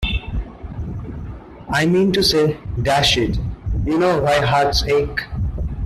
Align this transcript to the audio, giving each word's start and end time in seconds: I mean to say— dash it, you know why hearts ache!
I 1.69 1.85
mean 1.85 2.11
to 2.13 2.23
say— 2.23 2.57
dash 2.81 3.17
it, 3.17 3.37
you 3.85 3.99
know 3.99 4.17
why 4.19 4.43
hearts 4.43 4.81
ache! 4.87 5.21